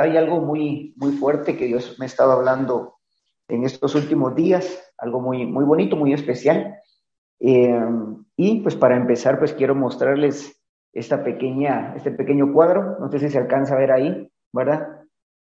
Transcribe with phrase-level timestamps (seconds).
[0.00, 2.96] hay algo muy, muy fuerte que Dios me ha estado hablando
[3.48, 6.76] en estos últimos días, algo muy, muy bonito, muy especial.
[7.40, 7.80] Eh,
[8.36, 10.60] y pues para empezar, pues quiero mostrarles
[10.92, 15.02] esta pequeña, este pequeño cuadro, no sé si se alcanza a ver ahí, ¿verdad?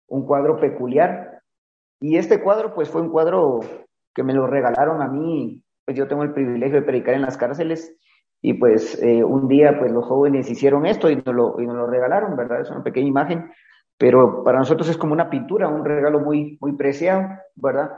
[0.09, 1.43] Un cuadro peculiar.
[2.01, 3.61] Y este cuadro, pues fue un cuadro
[4.15, 7.37] que me lo regalaron a mí, pues yo tengo el privilegio de predicar en las
[7.37, 7.97] cárceles
[8.43, 11.77] y pues eh, un día pues los jóvenes hicieron esto y nos, lo, y nos
[11.77, 12.63] lo regalaron, ¿verdad?
[12.63, 13.51] Es una pequeña imagen,
[14.01, 17.91] pero para nosotros es como una pintura, un regalo muy, muy preciado, ¿verdad?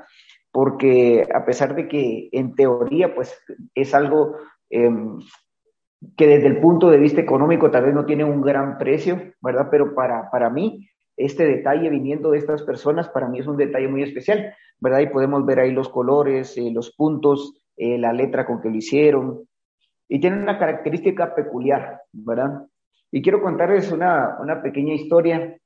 [0.50, 3.40] Porque a pesar de que en teoría pues
[3.72, 4.34] es algo
[4.68, 5.20] em,
[6.16, 9.68] que desde el punto de vista económico tal vez no tiene un gran precio, ¿verdad?
[9.70, 13.86] Pero para, para mí, este detalle viniendo de estas personas, para mí es un detalle
[13.86, 14.98] muy especial, ¿verdad?
[14.98, 18.74] Y podemos ver ahí los colores, eh, los puntos, eh, la letra con que lo
[18.74, 19.48] hicieron,
[20.08, 22.66] y tiene una característica peculiar, ¿verdad?
[23.12, 25.58] Y quiero contarles una, una pequeña historia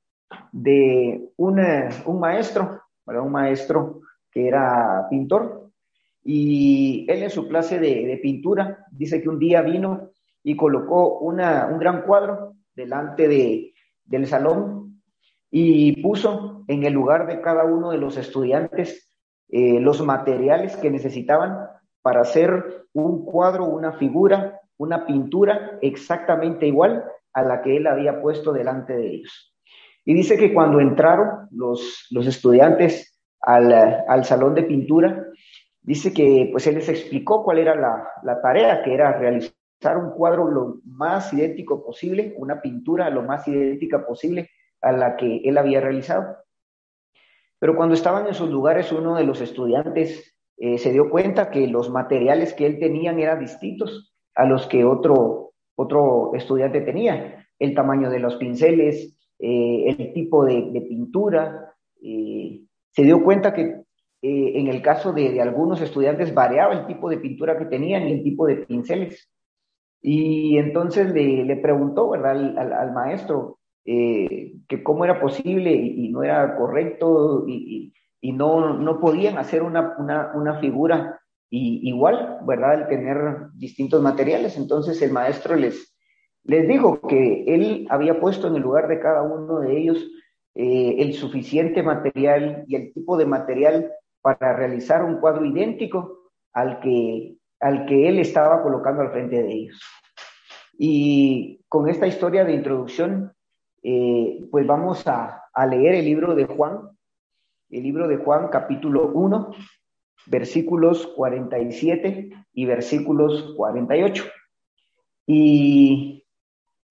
[0.52, 3.24] de un maestro, ¿verdad?
[3.24, 5.70] Un maestro que era pintor,
[6.22, 10.10] y él en su clase de, de pintura dice que un día vino
[10.42, 13.72] y colocó una, un gran cuadro delante de,
[14.04, 15.02] del salón
[15.50, 19.08] y puso en el lugar de cada uno de los estudiantes
[19.48, 21.58] eh, los materiales que necesitaban
[22.02, 28.20] para hacer un cuadro, una figura, una pintura exactamente igual a la que él había
[28.20, 29.55] puesto delante de ellos.
[30.06, 35.26] Y dice que cuando entraron los, los estudiantes al, al, salón de pintura,
[35.82, 39.52] dice que pues él les explicó cuál era la, la tarea que era realizar
[39.96, 44.48] un cuadro lo más idéntico posible, una pintura lo más idéntica posible
[44.80, 46.36] a la que él había realizado.
[47.58, 51.66] Pero cuando estaban en sus lugares, uno de los estudiantes eh, se dio cuenta que
[51.66, 57.48] los materiales que él tenía eran distintos a los que otro, otro estudiante tenía.
[57.58, 61.74] El tamaño de los pinceles, eh, el tipo de, pintura.
[62.02, 63.82] Eh, se dio cuenta que
[64.22, 68.22] en el caso de, algunos estudiantes variaba el tipo de pintura que tenían y el
[68.22, 69.28] tipo de pinceles.
[70.02, 72.32] Y entonces le, preguntó ¿verdad?
[72.58, 77.92] Al, al, maestro eh, que cómo era posible y, no era correcto y,
[78.32, 82.72] no, no podían hacer una, una, una figura igual, ¿verdad?
[82.72, 83.18] Al tener
[83.54, 84.56] distintos materiales.
[84.56, 85.95] Entonces el maestro les,
[86.46, 90.06] les dijo que él había puesto en el lugar de cada uno de ellos
[90.54, 93.92] eh, el suficiente material y el tipo de material
[94.22, 99.52] para realizar un cuadro idéntico al que al que él estaba colocando al frente de
[99.52, 99.80] ellos.
[100.78, 103.32] Y con esta historia de introducción,
[103.82, 106.90] eh, pues vamos a, a, leer el libro de Juan,
[107.70, 109.52] el libro de Juan capítulo 1,
[110.26, 114.24] versículos 47 y versículos 48.
[115.26, 116.15] Y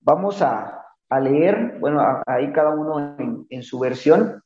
[0.06, 3.18] vamos a, a leer, bueno, ahí cada uno
[3.50, 4.44] en, su versión,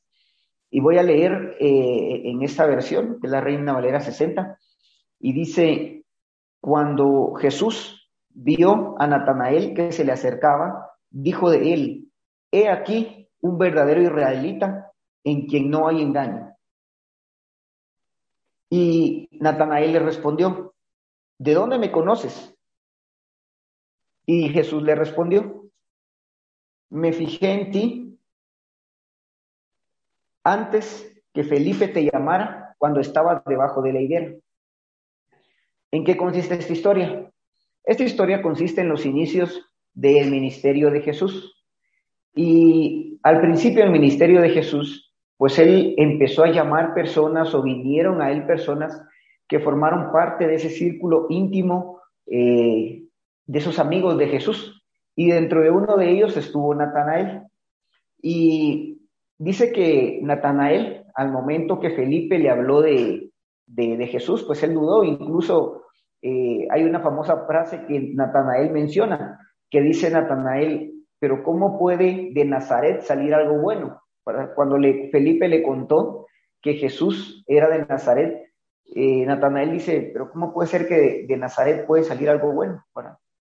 [0.70, 4.58] y voy a leer eh, en esta versión, que es la Reina Valera 60,
[5.20, 6.04] y dice,
[6.60, 12.12] cuando Jesús vio a Natanael que se le acercaba, dijo de él,
[12.50, 14.92] he aquí un verdadero israelita
[15.24, 16.54] en quien no hay engaño.
[18.70, 20.74] Y Natanael le respondió,
[21.38, 22.56] ¿de dónde me conoces?
[24.32, 25.64] Y Jesús le respondió,
[26.88, 28.18] me fijé en ti
[30.44, 34.32] antes que Felipe te llamara cuando estabas debajo de la higuera.
[35.90, 37.28] ¿En qué consiste esta historia?
[37.82, 41.64] Esta historia consiste en los inicios del ministerio de Jesús.
[42.32, 48.22] Y al principio del ministerio de Jesús, pues él empezó a llamar personas o vinieron
[48.22, 49.02] a él personas
[49.48, 53.09] que formaron parte de ese círculo íntimo eh,
[53.50, 54.80] de esos amigos de Jesús.
[55.16, 57.42] Y dentro de uno de ellos estuvo Natanael.
[58.22, 59.08] Y
[59.38, 63.32] dice que Natanael, al momento que Felipe le habló de,
[63.66, 65.82] de, Jesús, pues él dudó, incluso
[66.22, 72.44] eh, hay una famosa frase que Natanael menciona, que dice Natanael, pero ¿cómo puede de
[72.44, 74.00] Nazaret salir algo bueno?
[74.54, 74.76] Cuando
[75.10, 76.26] Felipe le contó
[76.62, 78.44] que Jesús era de Nazaret,
[78.94, 82.84] eh, Natanael dice, pero ¿cómo puede ser que de, Nazaret puede salir algo bueno?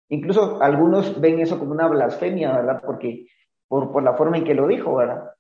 [0.09, 2.83] Incluso algunos ven eso como una blasfemia, ¿verdad?
[2.85, 3.27] Porque
[3.69, 5.31] por, por la forma en que lo dijo, ¿verdad?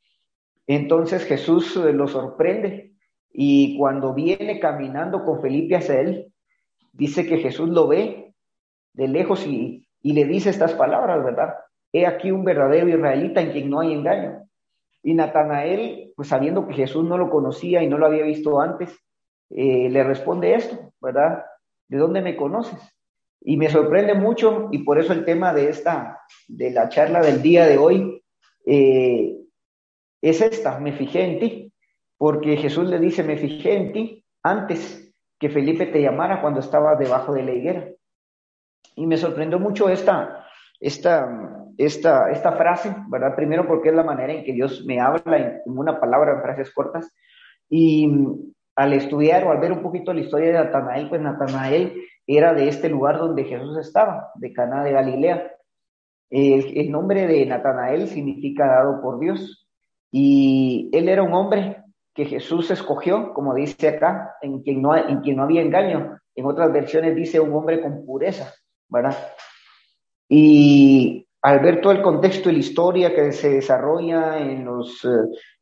[0.66, 2.94] Entonces Jesús eh, lo sorprende
[3.32, 6.32] y cuando viene caminando con Felipe hacia él,
[6.92, 8.32] dice que Jesús lo ve
[8.92, 11.54] de lejos y, y le dice estas palabras, ¿verdad?
[11.92, 14.48] He aquí un verdadero israelita en quien no hay engaño.
[15.02, 18.96] Y Natanael, pues sabiendo que Jesús no lo conocía y no lo había visto antes,
[19.50, 21.44] eh, le responde esto, ¿verdad?
[21.88, 22.80] ¿De dónde me conoces?
[23.44, 27.42] Y me sorprende mucho y por eso el tema de esta, de la charla del
[27.42, 28.24] día de hoy,
[28.66, 29.36] eh,
[30.22, 31.72] es esta, me fijé en ti,
[32.16, 36.96] porque Jesús le dice, me fijé en ti antes que Felipe te llamara cuando estaba
[36.96, 37.88] debajo de la higuera.
[38.96, 40.46] Y me sorprendió mucho esta,
[40.80, 41.28] esta,
[41.76, 43.36] esta, esta frase, ¿verdad?
[43.36, 46.72] Primero porque es la manera en que Dios me habla en, una palabra, en frases
[46.72, 47.12] cortas.
[47.68, 48.10] Y
[48.76, 51.94] al estudiar o al ver un poquito la historia de Natanael, pues Natanael
[52.26, 55.50] era de este lugar donde Jesús estaba, de Cana de Galilea.
[56.30, 59.68] El, nombre de Natanael significa dado por Dios.
[60.10, 61.82] Y él era un hombre
[62.14, 66.18] que Jesús escogió, como dice acá, en quien no, en quien no había engaño.
[66.34, 68.52] En otras versiones dice un hombre con pureza,
[68.88, 69.16] ¿verdad?
[70.28, 75.08] Y al ver todo el contexto y la historia que se desarrolla en, los, eh,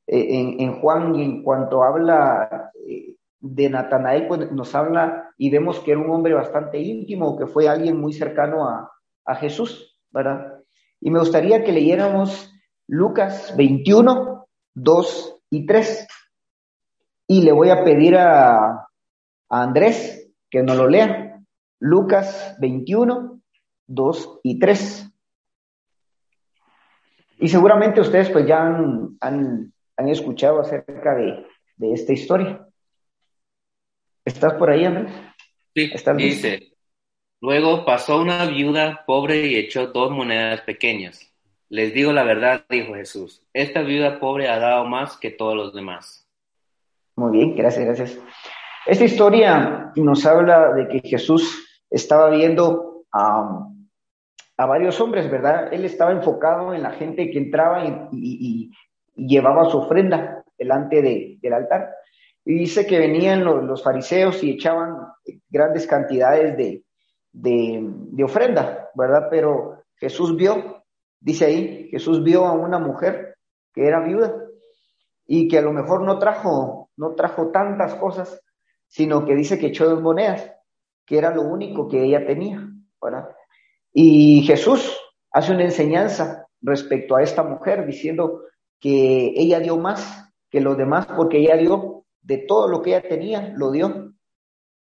[0.07, 5.81] en, en, Juan y en cuanto habla eh, de Natanael, pues nos habla y vemos
[5.81, 8.89] que era un hombre bastante íntimo, que fue alguien muy cercano a,
[9.37, 10.59] Jesús, ¿verdad?
[11.01, 12.53] Y me gustaría que leyéramos
[12.87, 16.09] Lucas 21, 2 y 3.
[17.29, 18.89] Y le voy a pedir a,
[19.49, 21.41] Andrés que nos lo lea.
[21.79, 23.41] Lucas 21,
[23.87, 25.13] 2 y 3.
[27.39, 31.47] Y seguramente ustedes pues ya han, han escuchado acerca de,
[31.77, 32.67] de, esta historia.
[34.25, 35.13] ¿Estás por ahí, Andrés?
[35.75, 36.75] Sí, dice,
[37.41, 41.33] luego pasó una viuda pobre y echó dos monedas pequeñas.
[41.69, 45.75] Les digo la verdad, dijo Jesús, esta viuda pobre ha dado más que todos los
[45.75, 46.23] demás
[47.17, 48.19] muy bien, gracias, gracias.
[48.87, 53.69] Esta historia nos habla de que Jesús estaba viendo a,
[54.57, 55.73] a varios hombres, ¿verdad?
[55.73, 58.71] Él estaba enfocado en la gente que entraba y,
[59.27, 61.95] llevaba su ofrenda delante de, del altar.
[62.45, 64.97] Y dice que venían los, fariseos y echaban
[65.49, 66.85] grandes cantidades de,
[67.33, 69.29] de, de, ofrenda, ¿verdad?
[69.31, 70.83] Pero Jesús vio,
[71.21, 73.37] dice ahí, Jesús vio a una mujer
[73.73, 74.35] que era viuda
[75.27, 78.41] y que a lo mejor no trajo, no trajo tantas cosas,
[78.89, 80.53] sino que dice que echó dos monedas,
[81.07, 82.69] que era lo único que ella tenía,
[83.01, 83.29] ¿verdad?
[83.93, 84.99] Y Jesús
[85.31, 88.43] hace una enseñanza respecto a esta mujer diciendo
[88.83, 93.09] que ella dio más que los demás porque ella dio de todo lo que ella
[93.09, 94.13] tenía, lo dio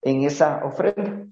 [0.02, 1.26] en esa ofrenda.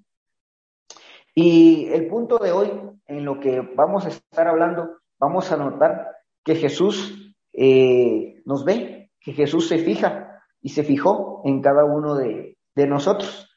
[1.34, 2.72] Y el punto de hoy,
[3.06, 9.10] en lo que vamos a estar hablando, vamos a notar que Jesús eh, nos ve,
[9.20, 13.50] que Jesús se fija y se fijó en cada uno de, nosotros.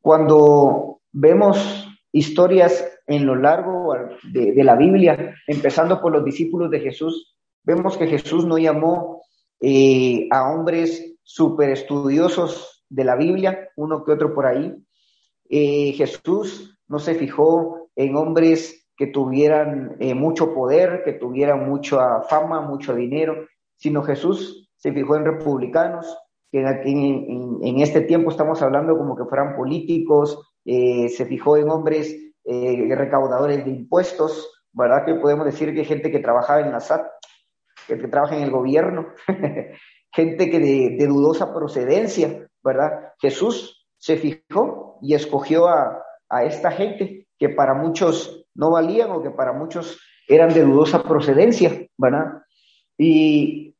[0.00, 3.94] Cuando vemos historias en lo largo
[4.32, 7.33] de, la Biblia, empezando por los discípulos de Jesús,
[7.64, 9.22] vemos que Jesús no llamó
[9.60, 14.74] eh, a hombres súper estudiosos de la Biblia, uno que otro por ahí.
[15.48, 22.20] Eh, Jesús no se fijó en hombres que tuvieran eh, mucho poder, que tuvieran mucha
[22.22, 23.46] fama, mucho dinero,
[23.76, 26.16] sino Jesús se fijó en republicanos,
[26.52, 32.16] que en, en, este tiempo estamos hablando como que fueran políticos, se fijó en hombres
[32.44, 35.04] recaudadores de impuestos, ¿verdad?
[35.04, 37.06] Que podemos decir que gente que trabajaba en la SAT,
[37.86, 39.08] que, trabaja en el gobierno,
[40.12, 43.12] gente que de, dudosa procedencia, ¿verdad?
[43.20, 49.22] Jesús se fijó y escogió a, a esta gente que para muchos no valían o
[49.22, 52.42] que para muchos eran de dudosa procedencia, ¿verdad?
[52.96, 53.74] Y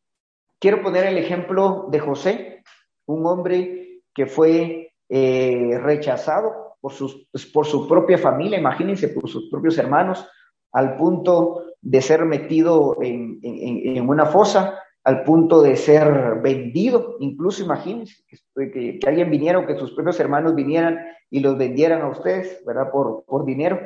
[0.64, 2.64] Quiero poner el ejemplo de José,
[3.04, 9.50] un hombre que fue eh, rechazado por, sus, por su propia familia, imagínense, por sus
[9.50, 10.26] propios hermanos,
[10.72, 17.62] al punto de ser metido en, en, una fosa, al punto de ser vendido, incluso
[17.62, 20.98] imagínense que, que, alguien viniera o que sus propios hermanos vinieran
[21.30, 22.90] y los vendieran a ustedes, ¿verdad?
[22.90, 23.78] Por, por dinero.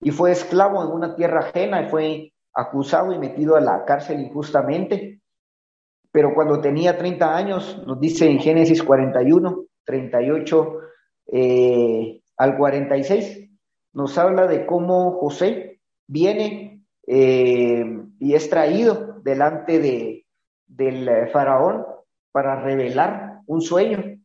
[0.00, 4.20] Y fue esclavo en una tierra ajena y fue acusado y metido a la cárcel
[4.20, 5.20] injustamente
[6.16, 10.78] pero cuando tenía 30 años, nos dice en Génesis 41, 38
[11.26, 13.50] eh, al 46,
[13.92, 16.75] nos habla de cómo José viene
[17.06, 17.84] eh,
[18.18, 20.26] y es traído delante de,
[20.66, 21.86] del faraón
[22.32, 24.18] para revelar un sueño.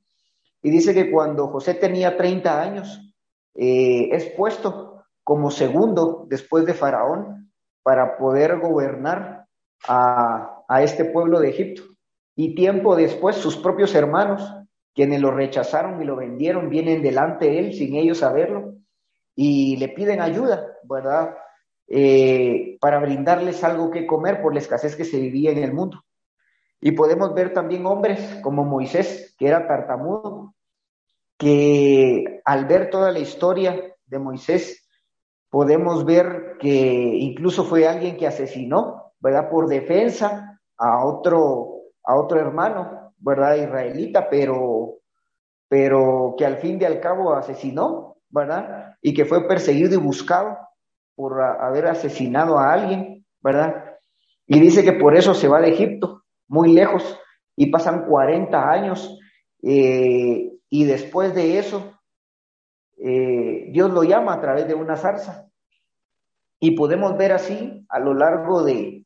[0.64, 3.14] Y dice que cuando José tenía 30 años,
[3.56, 7.52] eh, es puesto como segundo después de faraón
[7.84, 9.46] para poder gobernar
[9.88, 11.84] a, a este pueblo de Egipto.
[12.36, 14.42] Y tiempo después sus propios hermanos,
[14.94, 18.76] quienes lo rechazaron y lo vendieron, vienen delante de él sin ellos saberlo
[19.36, 21.36] y le piden ayuda, ¿verdad?
[21.93, 26.05] Eh, para brindarles algo que comer por la escasez que se vivía en el mundo.
[26.79, 30.55] Y podemos ver también hombres como Moisés, que era tartamudo,
[31.38, 34.88] que al ver toda la historia de Moisés,
[35.50, 39.50] podemos ver que incluso fue alguien que asesinó, ¿verdad?
[39.50, 41.74] Por defensa a otro,
[42.05, 43.55] a otro hermano, ¿verdad?
[43.55, 45.00] Israelita, pero,
[45.67, 48.95] pero que al fin y al cabo asesinó, ¿verdad?
[49.01, 50.57] Y que fue perseguido y buscado
[51.22, 53.86] por haber asesinado a alguien, ¿verdad?
[54.48, 57.16] Y dice que por eso se va de Egipto, muy lejos,
[57.56, 59.20] y pasan 40 años,
[59.62, 61.94] eh, y después de eso,
[62.98, 65.48] eh, Dios lo llama a través de una zarza.
[66.60, 69.06] Y podemos ver así a lo largo de,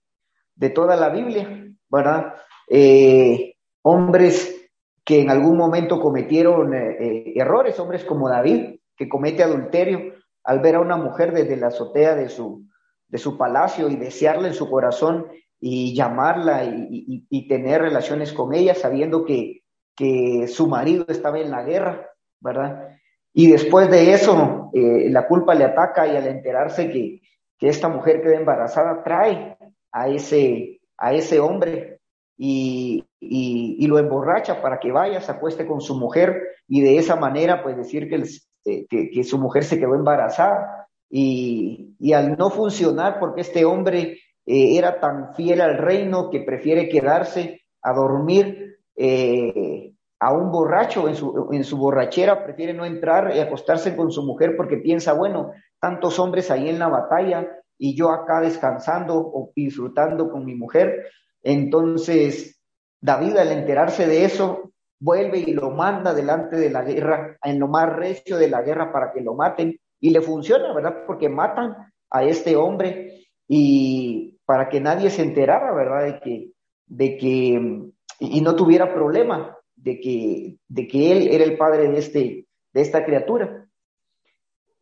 [0.55, 2.33] de toda la Biblia, ¿verdad?
[2.69, 4.71] Eh, hombres
[5.03, 10.14] que en algún momento cometieron errores, hombres como David, que comete adulterio
[10.45, 12.65] al ver a una mujer desde la azotea de su,
[13.07, 15.27] de su palacio y desearla en su corazón
[15.59, 19.63] y llamarla y, tener relaciones con ella sabiendo que,
[19.95, 22.09] que, su marido estaba en la guerra,
[22.39, 22.89] ¿verdad?
[23.33, 27.21] Y después de eso, eh, la culpa le ataca y al enterarse que,
[27.57, 29.57] que esta mujer queda embarazada, trae
[29.91, 31.99] a ese, a ese hombre
[32.37, 37.15] y, y, lo emborracha para que vaya, se acueste con su mujer y de esa
[37.15, 38.23] manera pues decir que,
[38.65, 44.19] que, que su mujer se quedó embarazada y, y, al no funcionar porque este hombre
[44.45, 51.07] eh, era tan fiel al reino que prefiere quedarse a dormir eh, a un borracho
[51.07, 55.13] en su, en su borrachera, prefiere no entrar y acostarse con su mujer porque piensa,
[55.13, 60.55] bueno, tantos hombres ahí en la batalla y yo acá descansando o disfrutando con mi
[60.55, 61.07] mujer.
[61.43, 62.59] Entonces,
[63.01, 67.67] David al enterarse de eso, vuelve y lo manda delante de la guerra, en lo
[67.67, 69.79] más recio de la guerra para que lo maten.
[69.99, 71.03] Y le funciona, ¿verdad?
[71.07, 71.75] Porque matan
[72.09, 76.03] a este hombre y para que nadie se enterara, ¿verdad?
[76.05, 76.51] De que,
[76.85, 81.99] de que, y no tuviera problema de que, de que él era el padre de,
[81.99, 83.67] este, de esta criatura.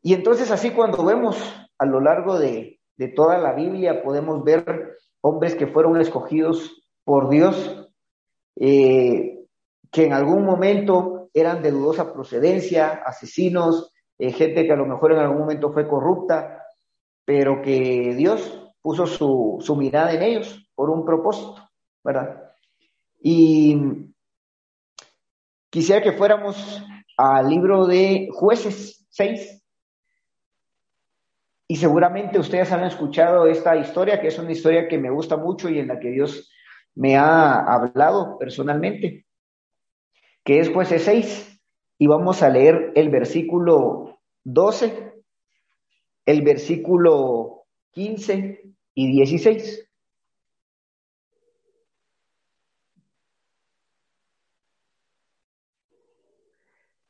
[0.02, 1.38] Y entonces así cuando vemos
[1.78, 7.30] a lo largo de, de toda la Biblia, podemos ver hombres que fueron escogidos por
[7.30, 7.90] Dios,
[8.56, 9.33] eh,
[9.94, 15.14] que en algún momento eran de dudosa procedencia, asesinos, eh, gente que a lo mejor
[15.14, 16.66] en algún momento fue corrupta,
[17.24, 21.70] pero que Dios puso su, su mirada en ellos por un propósito,
[22.04, 22.52] ¿verdad?
[23.22, 23.78] Y
[25.70, 26.84] quisiera que fuéramos
[27.16, 29.64] al libro de jueces 6.
[31.68, 35.70] Y seguramente ustedes han escuchado esta historia, que es una historia que me gusta mucho
[35.70, 36.52] y en la que Dios
[36.96, 39.26] me ha hablado personalmente,
[40.44, 41.60] que es jueces 6.
[41.98, 45.14] Y vamos a leer el versículo 12,
[46.26, 48.62] el versículo 15
[48.96, 49.90] y 16.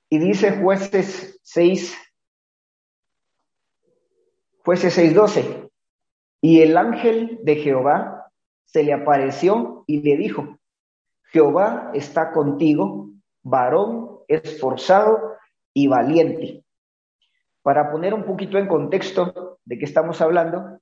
[0.09, 1.97] Y dice jueces 6,
[4.63, 5.71] jueces 6.12,
[6.39, 8.31] y el ángel de Jehová
[8.65, 10.59] se le apareció y le dijo,
[11.31, 13.12] Jehová está contigo,
[13.43, 15.35] varón esforzado
[15.73, 16.63] y valiente.
[17.61, 20.79] Para poner un poquito en contexto de qué estamos hablando,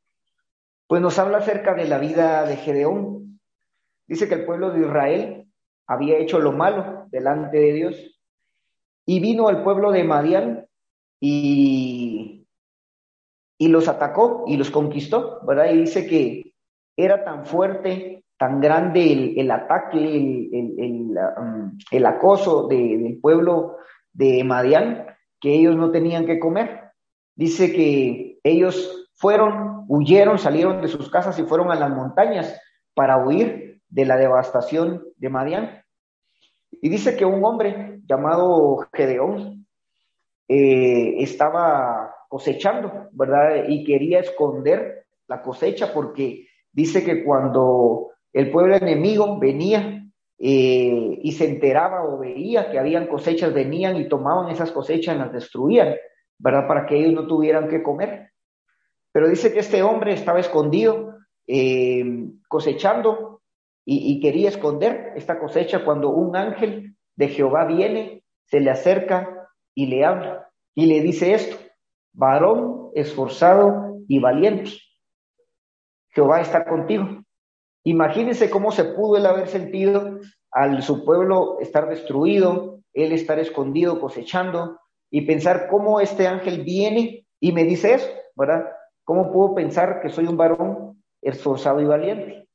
[0.88, 3.40] pues nos habla acerca de la vida de Gedeón.
[4.08, 5.48] Dice que el pueblo de Israel
[5.88, 8.22] había hecho lo malo delante de Dios
[9.06, 10.68] y vino al pueblo de Madián
[11.20, 12.46] y,
[13.58, 15.72] y los atacó y los conquistó, ¿verdad?
[15.72, 16.54] Y dice que
[16.96, 23.78] era tan fuerte, tan grande el, ataque, el, um, acoso del pueblo
[24.14, 25.06] de Madián,
[25.40, 26.86] que ellos no tenían que comer.
[27.36, 32.60] Dice que ellos fueron, huyeron, salieron de sus casas y fueron a las montañas
[32.96, 35.84] para huir de la devastación de Madián.
[36.72, 39.68] Y dice que un hombre llamado Gedeón
[40.48, 43.66] eh, estaba cosechando, ¿verdad?
[43.68, 50.06] Y quería esconder la cosecha porque dice que cuando el pueblo enemigo venía
[50.40, 55.20] eh, y se enteraba o veía que habían cosechas, venían y tomaban esas cosechas y
[55.20, 55.96] las destruían,
[56.40, 56.68] ¿verdad?
[56.68, 58.32] Para que ellos no tuvieran que comer.
[59.12, 62.04] Pero dice que este hombre estaba escondido, eh,
[62.48, 63.42] cosechando
[63.84, 69.88] y, quería esconder esta cosecha cuando un ángel de Jehová viene, se le acerca y
[69.88, 71.58] le habla y le dice esto,
[72.14, 74.72] varón esforzado y valiente,
[76.10, 77.24] Jehová está contigo.
[77.84, 80.20] Imagínense cómo se pudo él haber sentido
[80.52, 87.26] al su pueblo estar destruido, él estar escondido cosechando y pensar cómo este ángel viene
[87.40, 88.66] y me dice eso, ¿verdad?
[89.04, 92.48] ¿Cómo puedo pensar que soy un varón esforzado y valiente?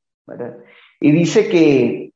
[0.99, 2.13] Y dice que,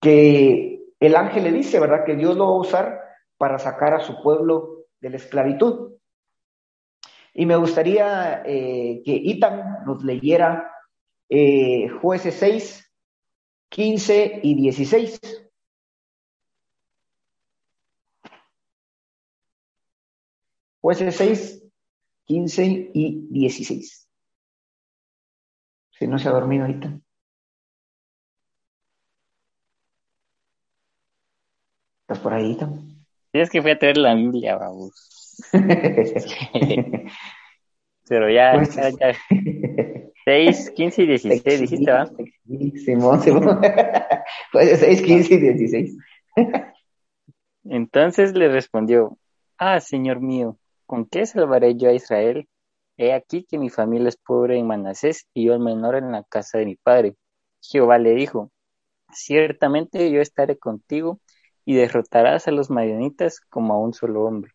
[0.00, 2.04] que el ángel le dice, ¿verdad?
[2.04, 3.00] Que Dios lo va a usar
[3.36, 5.92] para sacar a su pueblo de la esclavitud.
[7.34, 10.72] Y me gustaría eh, que Itan nos leyera
[11.28, 12.92] eh, jueces 6,
[13.68, 15.20] 15 y 16.
[20.80, 21.62] Jueces 6,
[22.24, 24.08] 15 y 16.
[25.98, 27.00] Si no se ha dormido ahorita.
[32.02, 33.04] ¿Estás por ahí, Tom?
[33.32, 35.36] Es que fui a traer la Biblia, vamos.
[38.08, 39.12] Pero ya, pues, ya, ya.
[40.28, 42.10] 6, 15 y 16, dijiste, ¿va?
[42.84, 43.60] Simón, Simón.
[44.52, 45.96] Pues 6, 15 y 16.
[47.64, 49.16] Entonces le respondió,
[49.56, 52.46] ah, Señor mío, ¿con qué salvaré yo a Israel?
[52.98, 56.22] He aquí que mi familia es pobre en Manasés y yo el menor en la
[56.24, 57.14] casa de mi padre.
[57.62, 58.50] Jehová le dijo,
[59.10, 61.20] ciertamente yo estaré contigo
[61.64, 64.52] y derrotarás a los madianitas como a un solo hombre.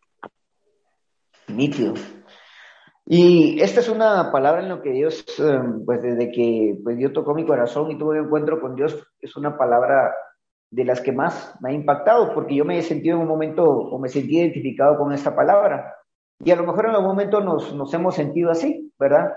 [1.48, 1.94] Nítido.
[3.06, 7.12] Y esta es una palabra en lo que Dios, eh, pues desde que pues Dios
[7.12, 10.14] tocó mi corazón y tuve un encuentro con Dios, es una palabra
[10.70, 13.64] de las que más me ha impactado, porque yo me he sentido en un momento
[13.64, 15.94] o me sentí identificado con esta palabra.
[16.42, 19.34] Y a lo mejor en algún momento nos, nos hemos sentido así, ¿verdad?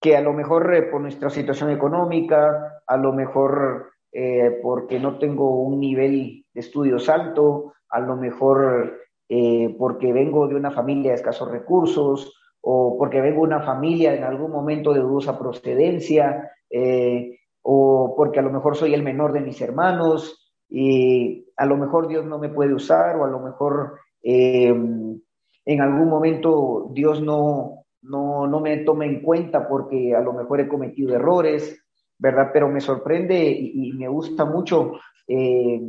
[0.00, 5.18] Que a lo mejor eh, por nuestra situación económica, a lo mejor eh, porque no
[5.18, 11.10] tengo un nivel de estudios alto, a lo mejor eh, porque vengo de una familia
[11.10, 12.34] de escasos recursos
[12.70, 18.40] o porque vengo de una familia en algún momento de dudosa procedencia eh, o porque
[18.40, 22.38] a lo mejor soy el menor de mis hermanos y a lo mejor Dios no
[22.38, 28.76] me puede usar o a lo mejor en algún momento Dios no, no, no me
[28.78, 31.82] toma en cuenta porque a lo mejor he cometido errores
[32.18, 32.50] ¿verdad?
[32.52, 34.92] Pero me sorprende y, me gusta mucho
[35.26, 35.80] eh,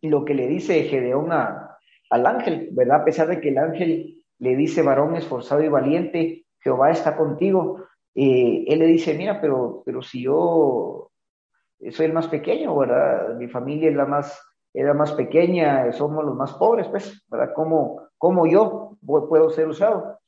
[0.00, 3.02] lo que le dice Gedeón al ángel, ¿verdad?
[3.02, 7.84] A pesar de que el ángel le dice, varón esforzado y valiente, Jehová está contigo,
[8.12, 11.12] eh, él le dice, mira, pero, pero si yo
[11.92, 13.36] soy el más pequeño, ¿verdad?
[13.36, 14.36] Mi familia es la más,
[14.74, 17.52] es más pequeña, somos los más pobres, pues, ¿verdad?
[17.54, 20.18] ¿Cómo, cómo yo puedo ser usado?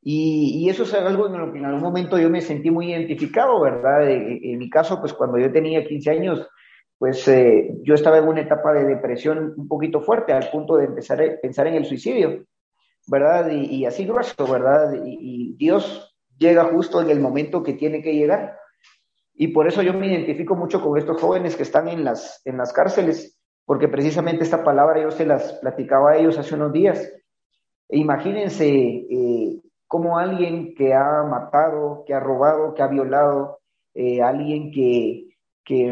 [0.00, 3.60] Y, eso es algo en lo que en algún momento yo me sentí muy identificado,
[3.60, 4.08] ¿verdad?
[4.08, 6.48] En, mi caso, pues cuando yo tenía 15 años,
[6.98, 10.84] pues eh, yo estaba en una etapa de depresión un poquito fuerte, al punto de
[10.84, 12.44] empezar a pensar en el suicidio,
[13.10, 13.50] ¿verdad?
[13.50, 14.94] Y, así grueso, ¿verdad?
[15.04, 18.56] Y, Dios llega justo en el momento que tiene que llegar.
[19.34, 22.56] Y por eso yo me identifico mucho con estos jóvenes que están en las, en
[22.56, 27.12] las cárceles, porque precisamente esta palabra yo se las platicaba a ellos hace unos días.
[27.88, 33.58] E imagínense eh, como alguien que ha matado, que ha robado, que ha violado,
[33.94, 35.26] eh, alguien que,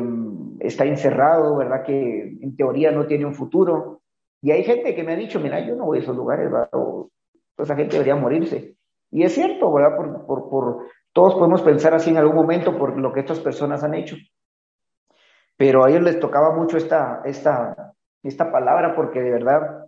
[0.01, 1.83] mm, está encerrado, ¿verdad?
[1.85, 3.98] Que en teoría no tiene un futuro.
[4.41, 6.69] Y hay gente que me ha dicho, mira, yo no voy a esos lugares, ¿verdad?
[7.57, 8.77] esa gente debería morirse.
[9.11, 9.97] Y es cierto, ¿verdad?
[10.27, 14.17] Por, todos podemos pensar así en algún momento por lo que estas personas han hecho.
[15.57, 19.87] Pero a ellos les tocaba mucho esta, esta, esta palabra porque de verdad,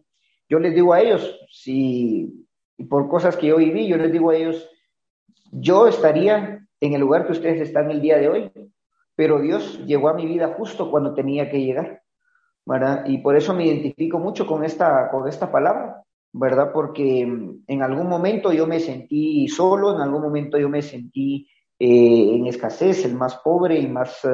[0.49, 2.47] yo les digo a ellos, si
[2.81, 4.67] y por cosas que yo viví, yo les digo a ellos,
[5.53, 8.51] yo estaría en el lugar que ustedes están el día de hoy,
[9.15, 12.00] pero Dios llegó a mi vida justo cuando tenía que llegar,
[12.65, 13.05] ¿verdad?
[13.07, 16.71] Y por eso me identifico mucho con esta, con esta palabra, ¿verdad?
[16.73, 22.35] Porque en algún momento yo me sentí solo, en algún momento yo me sentí eh,
[22.35, 24.29] en escasez, el más pobre y más eh,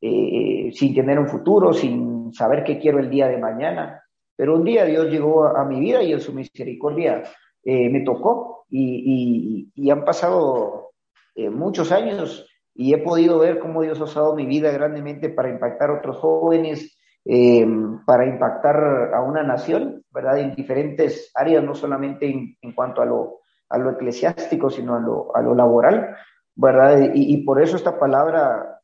[0.00, 4.02] eh, sin tener un futuro, sin saber qué quiero el día de mañana.
[4.36, 7.22] Pero un día Dios llegó a mi vida y en su misericordia
[7.64, 10.90] eh, me tocó y, han pasado
[11.34, 15.50] eh, muchos años y he podido ver cómo Dios ha usado mi vida grandemente para
[15.50, 16.96] impactar a otros jóvenes,
[17.28, 17.66] eh,
[18.06, 20.38] para impactar a una nación, ¿verdad?
[20.38, 25.34] En diferentes áreas, no solamente en, cuanto a lo, a lo eclesiástico, sino a lo,
[25.34, 26.16] a lo laboral,
[26.54, 27.10] ¿verdad?
[27.14, 28.80] Y, por eso esta palabra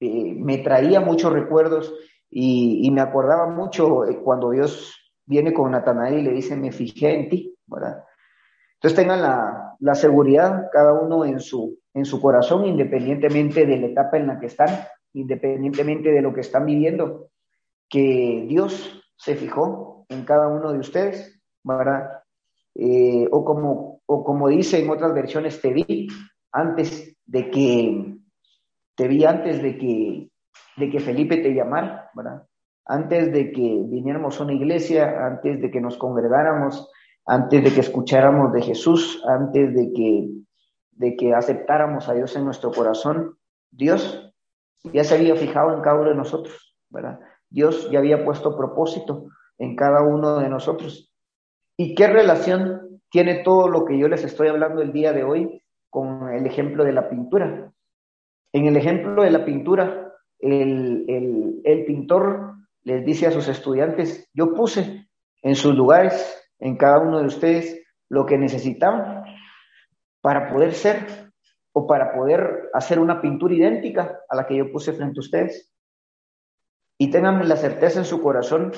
[0.00, 1.94] me traía muchos recuerdos
[2.30, 7.14] y, y me acordaba mucho cuando Dios viene con Natanael y le dice, me fijé
[7.14, 8.04] en ti, ¿verdad?
[8.76, 14.16] Entonces tengan la, seguridad cada uno en su, en su corazón, independientemente de la etapa
[14.18, 14.68] en la que están,
[15.14, 17.30] independientemente de lo que están viviendo,
[17.88, 22.22] que Dios se fijó en cada uno de ustedes, ¿verdad?
[22.74, 26.08] Eh, o, como, o como dice en otras versiones, te vi
[26.52, 28.16] antes de que,
[28.94, 30.30] te vi antes de que,
[30.76, 32.46] de que Felipe te llamara, ¿verdad?
[32.84, 36.88] Antes de que viniéramos a una iglesia, antes de que nos congregáramos,
[37.24, 40.28] antes de que escucháramos de Jesús, antes de que,
[40.92, 43.36] de que aceptáramos a Dios en nuestro corazón,
[43.70, 44.32] Dios
[44.84, 47.18] ya se había fijado en cada uno de nosotros, ¿verdad?
[47.50, 49.26] Dios ya había puesto propósito
[49.58, 51.12] en cada uno de nosotros.
[51.76, 55.62] ¿Y qué relación tiene todo lo que yo les estoy hablando el día de hoy
[55.90, 57.72] con el ejemplo de la pintura?
[58.52, 62.54] En el ejemplo de la pintura, el, pintor
[62.84, 65.08] les dice a sus estudiantes, yo puse
[65.42, 69.24] en sus lugares, en cada uno de ustedes, lo que necesitaban
[70.20, 71.32] para poder ser
[71.72, 75.75] o para poder hacer una pintura idéntica a la que yo puse frente a ustedes.
[76.98, 78.72] Y tengan la certeza en su corazón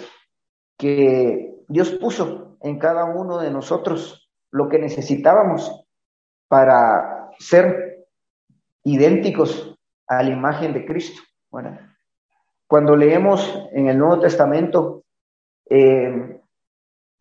[0.77, 5.85] que Dios puso en cada uno de nosotros lo que necesitábamos
[6.49, 8.07] para ser
[8.85, 9.77] idénticos
[10.07, 11.21] a la imagen de Cristo.
[11.51, 11.79] Bueno,
[12.67, 15.05] cuando leemos en el Nuevo Testamento,
[15.69, 16.41] eh,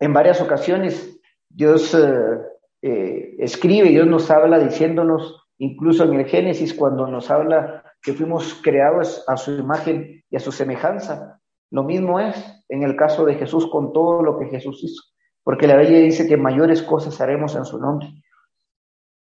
[0.00, 2.38] en varias ocasiones Dios eh,
[2.82, 8.58] eh, escribe, Dios nos habla diciéndonos, incluso en el Génesis, cuando nos habla que fuimos
[8.62, 11.42] creados a su imagen y a su semejanza.
[11.70, 15.02] Lo mismo es en el caso de Jesús con todo lo que Jesús hizo,
[15.44, 18.08] porque la Biblia dice que mayores cosas haremos en su nombre.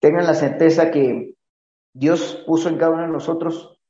[0.01, 1.37] Tengan la certeza que
[1.93, 3.81] Dios puso en cada uno de nosotros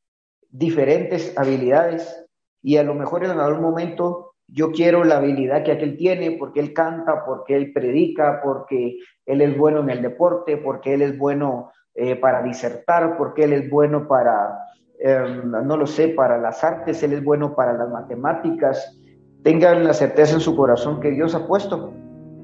[0.50, 2.26] diferentes habilidades
[2.62, 6.60] y a lo mejor en algún momento yo quiero la habilidad que aquel tiene porque
[6.60, 11.16] él canta, porque él predica, porque él es bueno en el deporte, porque él es
[11.16, 14.58] bueno eh, para disertar, porque él es bueno para,
[15.00, 18.98] em, no lo sé, para las artes, él es bueno para las matemáticas.
[19.42, 21.92] Tengan la certeza en su corazón que Dios ha puesto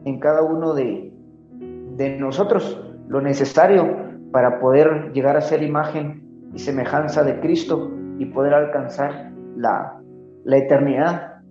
[0.04, 1.12] en cada uno de,
[1.96, 6.22] de nosotros lo necesario para poder llegar a ser imagen
[6.54, 9.96] y semejanza de Cristo y poder alcanzar la,
[10.46, 11.42] eternidad.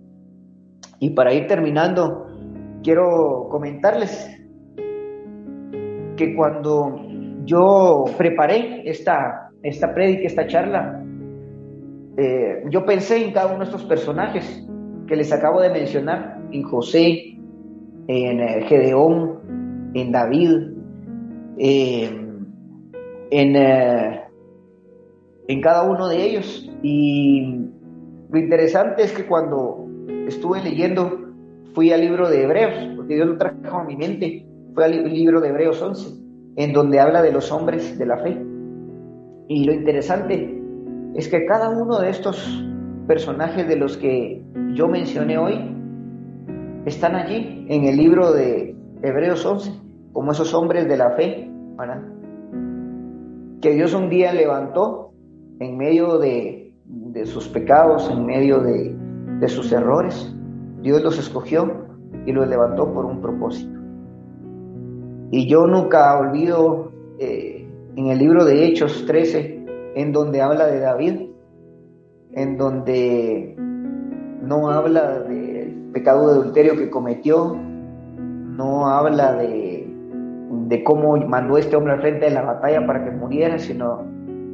[0.98, 2.26] Y para ir terminando,
[2.82, 4.30] quiero comentarles
[6.16, 7.00] que cuando
[7.44, 11.04] yo preparé esta, esta prédica, esta charla,
[12.16, 14.66] eh, yo pensé en cada uno de estos personajes
[15.06, 17.38] que les acabo de mencionar, en José,
[18.08, 20.50] en eh, Gedeón, en David,
[21.58, 22.10] eh,
[23.30, 23.56] en,
[25.48, 26.70] en cada uno de ellos.
[26.82, 27.66] Y
[28.30, 29.86] lo interesante es que cuando
[30.26, 31.30] estuve leyendo,
[31.74, 35.40] fui al libro de Hebreos, porque Dios lo trajo a mi mente, fue al libro
[35.40, 36.20] de Hebreos 11,
[36.56, 38.49] en donde habla de los hombres de la fe.
[39.50, 40.62] Y lo interesante
[41.16, 42.64] es que cada uno de estos
[43.08, 45.74] personajes de los que yo mencioné hoy
[46.84, 49.72] están allí en el libro de Hebreos 11,
[50.12, 51.50] como esos hombres de la fe,
[53.60, 55.14] que Dios un día levantó
[55.58, 56.72] en medio de,
[57.24, 60.32] sus pecados, en medio de, sus errores,
[60.80, 61.88] Dios los escogió
[62.24, 63.80] y los levantó por un propósito.
[65.32, 67.59] Y yo nunca olvido eh,
[67.96, 71.20] en el libro de Hechos 13, en donde habla de David,
[72.32, 73.54] en donde
[74.42, 79.88] no habla del pecado de adulterio que cometió, no habla de,
[80.68, 84.06] de cómo mandó este hombre al frente de la batalla para que muriera, sino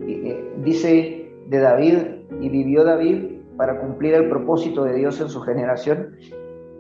[0.07, 1.99] eh, dice de David,
[2.41, 6.17] y vivió David para cumplir el propósito de Dios en su generación.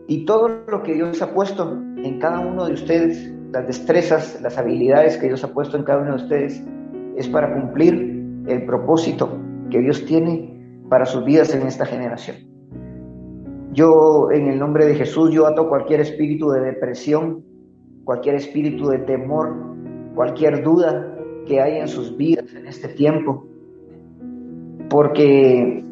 [0.08, 4.58] Y todo lo que Dios ha puesto en cada uno de ustedes, las destrezas, las
[4.58, 6.62] habilidades que Dios ha puesto en cada uno de ustedes,
[7.16, 9.30] es para cumplir el propósito
[9.70, 12.36] que Dios tiene para sus vidas en esta generación.
[13.72, 17.44] Yo, en el nombre de Jesús, yo ato cualquier espíritu de depresión,
[18.04, 19.54] cualquier espíritu de temor,
[20.14, 21.16] cualquier duda,
[21.46, 23.46] que hay en sus vidas en este tiempo.
[24.90, 25.82] Porque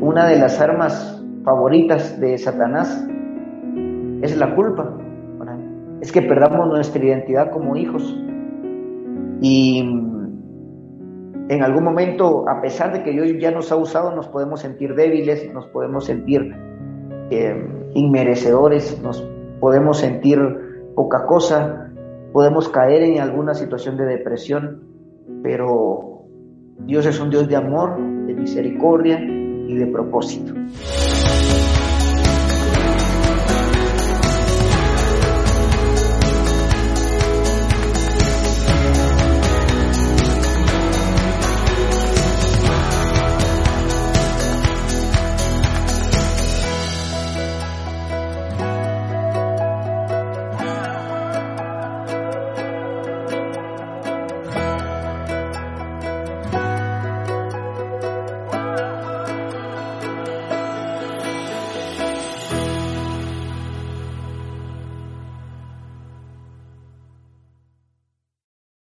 [0.00, 3.04] una de las armas favoritas de Satanás
[4.22, 5.01] es la culpa.
[6.02, 8.02] Es que perdamos nuestra identidad como hijos.
[9.40, 9.78] Y
[11.48, 14.96] en algún momento, a pesar de que Dios ya nos ha usado, nos podemos sentir
[14.96, 16.56] débiles, nos podemos sentir
[17.30, 17.54] eh,
[17.94, 19.24] inmerecedores, nos
[19.60, 20.40] podemos sentir
[20.96, 21.92] poca cosa,
[22.32, 24.82] podemos caer en alguna situación de depresión,
[25.44, 26.24] pero
[26.80, 30.52] Dios es un Dios de amor, de misericordia y de propósito.